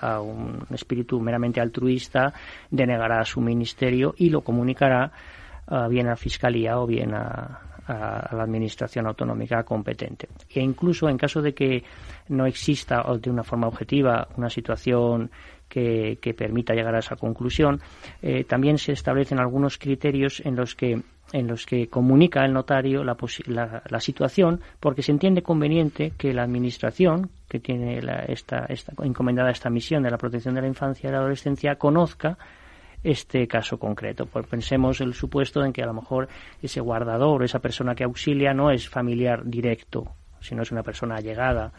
a, 0.00 0.20
un 0.20 0.66
espíritu 0.70 1.20
meramente 1.20 1.60
altruista, 1.60 2.34
denegará 2.70 3.20
a 3.20 3.24
su 3.24 3.40
ministerio 3.40 4.14
y 4.16 4.30
lo 4.30 4.40
comunicará 4.40 5.12
uh, 5.68 5.88
bien 5.88 6.08
a 6.08 6.16
Fiscalía 6.16 6.80
o 6.80 6.86
bien 6.86 7.14
a, 7.14 7.69
a, 7.90 8.34
la 8.34 8.42
administración 8.42 9.06
autonómica 9.06 9.62
competente. 9.64 10.28
E 10.48 10.60
incluso 10.60 11.08
en 11.08 11.18
caso 11.18 11.42
de 11.42 11.52
que 11.52 11.82
no 12.28 12.46
exista 12.46 13.02
o 13.06 13.18
de 13.18 13.30
una 13.30 13.42
forma 13.42 13.66
objetiva 13.66 14.28
una 14.36 14.50
situación 14.50 15.30
que, 15.68 16.18
permita 16.36 16.74
llegar 16.74 16.94
a 16.94 16.98
esa 16.98 17.16
conclusión, 17.16 17.80
eh, 18.22 18.44
también 18.44 18.78
se 18.78 18.92
establecen 18.92 19.38
algunos 19.38 19.78
criterios 19.78 20.40
en 20.44 20.56
los 20.56 20.74
que 20.74 21.02
en 21.32 21.46
los 21.46 21.64
que 21.64 21.86
comunica 21.86 22.44
el 22.44 22.52
notario 22.52 23.04
la, 23.04 23.16
la, 23.88 24.00
situación 24.00 24.60
porque 24.80 25.02
se 25.02 25.12
entiende 25.12 25.44
conveniente 25.44 26.12
que 26.18 26.34
la 26.34 26.42
administración 26.42 27.30
que 27.48 27.60
tiene 27.60 28.00
esta, 28.26 28.64
esta, 28.64 28.92
encomendada 29.00 29.52
esta 29.52 29.70
misión 29.70 30.02
de 30.02 30.10
la 30.10 30.18
protección 30.18 30.56
de 30.56 30.62
la 30.62 30.66
infancia 30.66 31.08
y 31.08 31.12
la 31.12 31.18
adolescencia 31.18 31.76
conozca 31.76 32.36
este 33.02 33.46
caso 33.46 33.78
concreto. 33.78 34.26
Pues 34.26 34.46
pensemos 34.46 35.00
el 35.00 35.14
supuesto 35.14 35.64
en 35.64 35.72
que 35.72 35.82
a 35.82 35.86
lo 35.86 35.94
mejor 35.94 36.28
ese 36.62 36.80
guardador, 36.80 37.42
esa 37.44 37.60
persona 37.60 37.94
que 37.94 38.04
auxilia, 38.04 38.54
no 38.54 38.70
es 38.70 38.88
familiar 38.88 39.42
directo, 39.44 40.14
sino 40.40 40.62
es 40.62 40.72
una 40.72 40.82
persona 40.82 41.16
allegada 41.16 41.72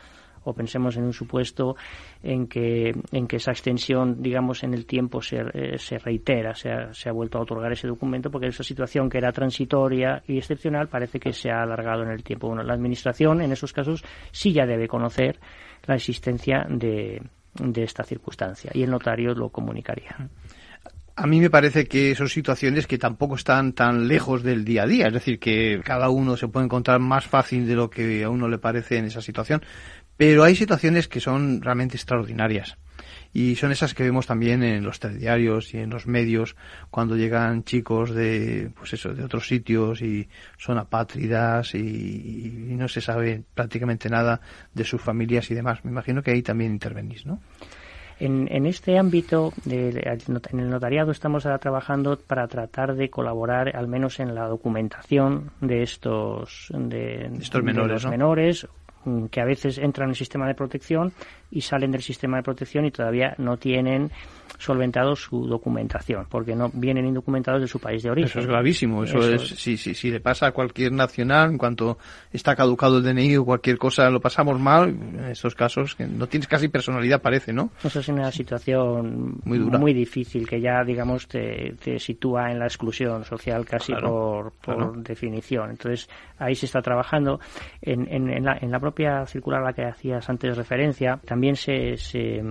o 0.44 0.54
pensemos 0.54 0.98
en 0.98 1.04
un 1.04 1.14
supuesto 1.14 1.76
en 2.24 2.48
que, 2.48 2.96
en 3.12 3.28
que 3.28 3.36
esa 3.36 3.52
extensión, 3.52 4.22
digamos, 4.22 4.64
en 4.64 4.74
el 4.74 4.86
tiempo 4.86 5.22
se, 5.22 5.38
eh, 5.54 5.78
se 5.78 6.00
reitera, 6.00 6.56
se 6.56 6.72
ha, 6.72 6.94
se 6.94 7.10
ha, 7.10 7.12
vuelto 7.12 7.38
a 7.38 7.42
otorgar 7.42 7.72
ese 7.72 7.88
documento, 7.88 8.32
porque 8.32 8.48
esa 8.48 8.64
situación 8.64 9.10
que 9.10 9.20
era 9.20 9.32
transitoria 9.32 10.24
y 10.28 10.38
excepcional 10.38 10.88
parece 10.88 11.20
que 11.20 11.34
se 11.34 11.52
ha 11.52 11.62
alargado 11.62 12.04
en 12.04 12.10
el 12.10 12.24
tiempo. 12.24 12.48
Bueno, 12.48 12.64
la 12.64 12.74
Administración, 12.74 13.42
en 13.42 13.52
esos 13.52 13.74
casos, 13.74 14.04
sí 14.32 14.52
ya 14.52 14.66
debe 14.66 14.88
conocer 14.88 15.40
la 15.86 15.96
existencia 15.96 16.66
de, 16.68 17.22
de 17.54 17.84
esta 17.84 18.04
circunstancia 18.04 18.72
y 18.74 18.84
el 18.84 18.90
notario 18.90 19.34
lo 19.34 19.50
comunicaría. 19.50 20.30
A 21.16 21.28
mí 21.28 21.40
me 21.40 21.50
parece 21.50 21.86
que 21.86 22.16
son 22.16 22.30
situaciones 22.30 22.88
que 22.88 22.98
tampoco 22.98 23.36
están 23.36 23.74
tan 23.74 24.08
lejos 24.08 24.44
del 24.44 24.66
día 24.66 24.84
a 24.84 24.88
día, 24.88 25.08
es 25.08 25.14
decir, 25.14 25.40
que 25.40 25.82
cada 25.84 26.10
uno 26.10 26.38
se 26.38 26.48
puede 26.48 26.66
encontrar 26.66 27.00
más 27.00 27.26
fácil 27.26 27.68
de 27.68 27.76
lo 27.76 27.90
que 27.90 28.24
a 28.24 28.30
uno 28.30 28.48
le 28.48 28.58
parece 28.58 28.98
en 28.98 29.06
esa 29.06 29.22
situación, 29.22 29.62
pero 30.18 30.44
hay 30.44 30.56
situaciones 30.56 31.08
que 31.08 31.20
son 31.20 31.62
realmente 31.62 31.98
extraordinarias 31.98 32.78
y 33.34 33.56
son 33.56 33.72
esas 33.72 33.94
que 33.94 34.04
vemos 34.04 34.28
también 34.28 34.62
en 34.64 34.84
los 34.84 35.00
telediarios 35.00 35.74
y 35.74 35.78
en 35.78 35.90
los 35.90 36.06
medios 36.06 36.56
cuando 36.90 37.16
llegan 37.16 37.64
chicos 37.64 38.12
de 38.12 38.72
pues 38.76 38.94
eso 38.94 39.14
de 39.14 39.24
otros 39.24 39.48
sitios 39.48 40.02
y 40.02 40.28
son 40.58 40.78
apátridas 40.78 41.74
y, 41.76 41.78
y 41.78 42.76
no 42.76 42.88
se 42.88 43.00
sabe 43.00 43.44
prácticamente 43.54 44.10
nada 44.10 44.42
de 44.74 44.84
sus 44.84 45.02
familias 45.02 45.50
y 45.50 45.56
demás. 45.56 45.84
Me 45.86 45.92
imagino 45.92 46.22
que 46.22 46.32
ahí 46.32 46.42
también 46.42 46.72
intervenís, 46.72 47.26
¿no? 47.26 47.42
En, 48.24 48.48
en, 48.52 48.68
este 48.68 49.00
ámbito, 49.00 49.52
de, 49.66 49.90
en 50.52 50.60
el 50.60 50.70
notariado, 50.70 51.12
estamos 51.12 51.46
ahora 51.46 51.58
trabajando 51.58 52.20
para 52.20 52.48
tratar 52.48 52.94
de 52.94 53.10
colaborar, 53.10 53.76
al 53.76 53.88
menos 53.88 54.20
en 54.20 54.36
la 54.36 54.48
documentación 54.48 55.50
de 55.60 55.82
estos, 55.82 56.68
de, 56.70 57.32
estos 57.42 57.64
menores, 57.64 57.88
de 57.88 57.94
los 57.94 58.06
¿no? 58.06 58.12
menores 58.12 58.68
que 59.30 59.42
a 59.42 59.46
veces 59.46 59.78
entran 59.78 60.08
en 60.08 60.12
el 60.12 60.16
sistema 60.16 60.48
de 60.48 60.56
protección 60.56 61.14
y 61.52 61.62
salen 61.62 61.92
del 61.92 62.02
sistema 62.02 62.38
de 62.38 62.44
protección 62.44 62.86
y 62.86 62.92
todavía 62.92 63.36
no 63.38 63.58
tienen 63.58 64.12
solventado 64.58 65.16
su 65.16 65.48
documentación, 65.48 66.28
porque 66.30 66.56
no 66.56 66.70
vienen 66.74 67.08
indocumentados 67.08 67.62
de 67.62 67.68
su 67.68 67.80
país 67.80 68.04
de 68.04 68.12
origen. 68.12 68.30
Eso 68.30 68.40
es 68.40 68.46
gravísimo. 68.46 69.04
Eso, 69.04 69.18
Eso 69.18 69.34
es, 69.34 69.60
si, 69.60 69.76
si, 69.76 69.96
si, 69.96 70.12
le 70.12 70.20
pasa 70.20 70.48
a 70.48 70.52
cualquier 70.52 70.92
nacional, 70.92 71.52
en 71.52 71.58
cuanto 71.58 71.98
está 72.32 72.56
caducado 72.56 72.98
el 72.98 73.04
DNI 73.04 73.38
o 73.38 73.46
cualquier 73.46 73.78
cosa, 73.78 74.10
lo 74.10 74.20
pasamos 74.20 74.60
mal. 74.60 74.90
En 74.90 75.26
estos 75.26 75.56
casos, 75.56 75.96
que 75.96 76.06
no 76.06 76.28
tienes 76.28 76.48
casi 76.48 76.68
personalidad, 76.68 77.22
parece, 77.22 77.52
¿no? 77.54 77.72
Eso 77.84 78.00
es 78.00 78.08
una 78.08 78.32
situación 78.32 79.40
muy, 79.44 79.58
dura. 79.58 79.80
muy 79.80 79.94
difícil, 79.94 80.48
que 80.48 80.62
ya, 80.62 80.84
digamos, 80.84 81.28
te, 81.28 81.76
te 81.84 81.98
sitúa 81.98 82.52
en 82.52 82.60
la 82.60 82.66
exclusión 82.66 83.26
social 83.26 83.66
casi 83.66 83.94
claro, 83.94 84.10
por, 84.10 84.52
por 84.54 84.76
claro. 84.76 84.94
definición. 84.98 85.72
Entonces, 85.72 86.08
ahí 86.38 86.54
se 86.54 86.68
está 86.68 86.82
trabajando. 86.82 87.40
En, 87.82 88.08
en, 88.12 88.30
en, 88.30 88.46
la, 88.46 88.58
en, 88.62 88.70
la, 88.70 88.80
propia 88.80 88.91
circular 89.28 89.62
a 89.62 89.66
la 89.66 89.74
que 89.74 89.86
hacías 89.86 90.30
antes 90.30 90.58
referencia, 90.58 91.20
también 91.26 91.56
se, 91.56 91.98
se, 91.98 92.42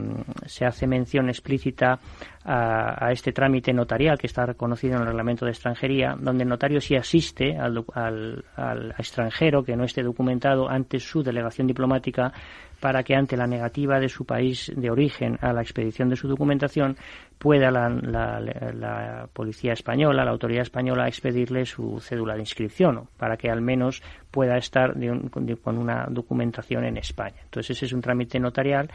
se 0.46 0.64
hace 0.64 0.86
mención 0.86 1.28
explícita 1.28 1.98
a, 2.44 3.06
a, 3.06 3.12
este 3.12 3.32
trámite 3.32 3.72
notarial 3.72 4.18
que 4.18 4.26
está 4.26 4.46
reconocido 4.46 4.94
en 4.94 5.02
el 5.02 5.06
reglamento 5.08 5.44
de 5.44 5.52
extranjería, 5.52 6.16
donde 6.18 6.44
el 6.44 6.48
notario 6.48 6.80
sí 6.80 6.96
asiste 6.96 7.56
al, 7.56 7.84
al, 7.94 8.44
al 8.56 8.90
extranjero 8.98 9.62
que 9.62 9.76
no 9.76 9.84
esté 9.84 10.02
documentado 10.02 10.68
ante 10.68 10.98
su 10.98 11.22
delegación 11.22 11.66
diplomática 11.66 12.32
para 12.80 13.02
que 13.02 13.14
ante 13.14 13.36
la 13.36 13.46
negativa 13.46 14.00
de 14.00 14.08
su 14.08 14.24
país 14.24 14.72
de 14.74 14.90
origen 14.90 15.38
a 15.40 15.52
la 15.52 15.60
expedición 15.62 16.08
de 16.08 16.16
su 16.16 16.28
documentación 16.28 16.96
pueda 17.38 17.70
la, 17.70 17.88
la, 17.88 18.40
la, 18.40 19.28
policía 19.32 19.72
española, 19.72 20.24
la 20.24 20.30
autoridad 20.30 20.62
española 20.62 21.06
expedirle 21.06 21.64
su 21.66 22.00
cédula 22.00 22.34
de 22.34 22.40
inscripción 22.40 23.08
para 23.16 23.36
que 23.36 23.50
al 23.50 23.60
menos 23.60 24.02
pueda 24.30 24.56
estar 24.56 24.94
de 24.94 25.10
un, 25.10 25.28
con 25.62 25.78
una 25.78 26.06
documentación 26.08 26.84
en 26.84 26.96
España. 26.96 27.36
Entonces 27.44 27.76
ese 27.76 27.86
es 27.86 27.92
un 27.92 28.00
trámite 28.00 28.38
notarial 28.38 28.90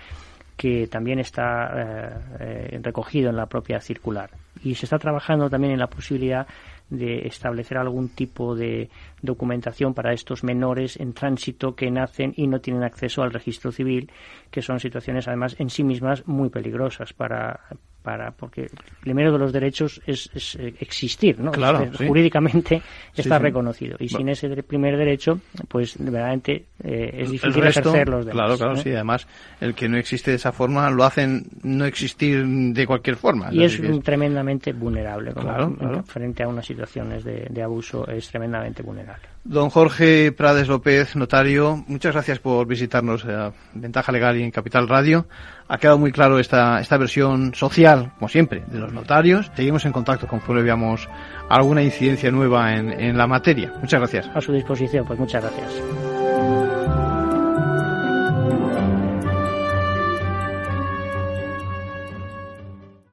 que 0.58 0.88
también 0.88 1.20
está 1.20 1.72
eh, 1.76 2.10
eh, 2.40 2.80
recogido 2.82 3.30
en 3.30 3.36
la 3.36 3.46
propia 3.46 3.80
circular. 3.80 4.30
Y 4.64 4.76
se 4.76 4.86
está 4.86 4.98
trabajando 4.98 5.50
también 5.50 5.74
en 5.74 5.80
la 5.80 5.88
posibilidad 5.88 6.48
de 6.90 7.28
establecer 7.28 7.78
algún 7.78 8.10
tipo 8.10 8.56
de 8.56 8.90
documentación 9.22 9.94
para 9.94 10.14
estos 10.14 10.44
menores 10.44 11.00
en 11.00 11.14
tránsito 11.14 11.76
que 11.76 11.92
nacen 11.92 12.34
y 12.36 12.48
no 12.48 12.62
tienen 12.62 12.84
acceso 12.84 13.24
al 13.24 13.34
registro 13.34 13.72
civil, 13.72 14.12
que 14.52 14.62
son 14.62 14.80
situaciones 14.80 15.28
además 15.28 15.56
en 15.60 15.70
sí 15.70 15.84
mismas 15.84 16.28
muy 16.28 16.50
peligrosas 16.50 17.14
para, 17.14 17.62
para 18.06 18.30
porque 18.30 18.68
primero 19.02 19.34
de 19.34 19.40
los 19.40 19.52
derechos 19.52 20.00
es, 20.06 20.30
es 20.36 20.56
existir, 20.80 21.40
¿no? 21.40 21.52
Claro, 21.52 21.82
es, 21.82 21.98
sí. 21.98 22.08
Jurídicamente 22.08 22.82
está 23.16 23.38
sí, 23.38 23.44
reconocido. 23.44 23.98
Y 24.00 24.08
sin 24.08 24.30
ese 24.30 24.48
primer 24.62 24.96
derecho, 24.96 25.40
pues 25.68 25.98
verdaderamente 25.98 26.68
eh, 26.84 27.10
es 27.14 27.32
difícil 27.32 27.64
resto, 27.64 27.90
ejercer 27.90 28.08
los 28.08 28.26
demás. 28.26 28.36
Claro, 28.36 28.58
claro, 28.58 28.76
sí. 28.76 28.92
Además, 28.92 29.28
el 29.60 29.74
que 29.74 29.90
no 29.90 29.98
existe 29.98 30.30
de 30.30 30.38
esa 30.38 30.52
forma 30.52 30.90
lo 30.92 31.04
hacen 31.04 31.48
no 31.64 31.86
existir 31.86 32.46
de 32.46 32.86
cualquier 32.86 33.16
forma. 33.16 33.50
Y 33.52 33.64
es, 33.64 33.80
es 33.80 34.04
tremendamente 34.04 34.72
vulnerable. 34.72 35.34
Claro, 35.34 35.74
claro. 35.76 36.04
Frente 36.04 36.44
a 36.44 36.48
unas 36.48 36.66
situaciones 36.66 37.24
de, 37.24 37.48
de 37.50 37.64
abuso 37.64 38.08
es 38.08 38.30
tremendamente 38.30 38.84
vulnerable. 38.84 39.35
Don 39.48 39.70
Jorge 39.70 40.32
Prades 40.32 40.68
López, 40.68 41.16
notario, 41.16 41.84
muchas 41.88 42.14
gracias 42.14 42.40
por 42.40 42.66
visitarnos 42.66 43.26
a 43.26 43.54
Ventaja 43.76 44.12
Legal 44.12 44.38
y 44.38 44.44
en 44.44 44.50
Capital 44.50 44.88
Radio. 44.88 45.28
Ha 45.68 45.78
quedado 45.78 46.00
muy 46.00 46.12
claro 46.12 46.40
esta, 46.40 46.80
esta 46.80 46.98
versión 46.98 47.54
social, 47.54 48.12
como 48.18 48.28
siempre, 48.28 48.64
de 48.66 48.80
los 48.80 48.92
notarios. 48.92 49.52
Seguimos 49.56 49.86
en 49.86 49.92
contacto 49.92 50.26
conforme 50.26 50.64
veamos 50.64 51.08
alguna 51.48 51.84
incidencia 51.84 52.32
nueva 52.32 52.74
en, 52.74 52.92
en 52.92 53.20
la 53.20 53.28
materia. 53.28 53.72
Muchas 53.80 54.00
gracias. 54.00 54.28
A 54.34 54.42
su 54.42 54.52
disposición, 54.52 55.06
pues 55.06 55.20
muchas 55.20 55.44
gracias. 55.44 56.05